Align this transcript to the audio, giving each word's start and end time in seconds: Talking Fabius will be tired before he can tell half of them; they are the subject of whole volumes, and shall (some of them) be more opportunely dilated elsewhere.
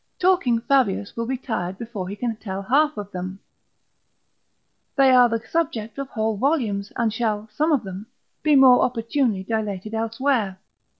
Talking 0.17 0.59
Fabius 0.61 1.15
will 1.15 1.27
be 1.27 1.37
tired 1.37 1.77
before 1.77 2.07
he 2.09 2.15
can 2.15 2.35
tell 2.37 2.63
half 2.63 2.97
of 2.97 3.11
them; 3.11 3.37
they 4.95 5.11
are 5.11 5.29
the 5.29 5.39
subject 5.45 5.99
of 5.99 6.09
whole 6.09 6.37
volumes, 6.37 6.91
and 6.95 7.13
shall 7.13 7.47
(some 7.51 7.71
of 7.71 7.83
them) 7.83 8.07
be 8.41 8.55
more 8.55 8.81
opportunely 8.81 9.43
dilated 9.43 9.93
elsewhere. 9.93 10.57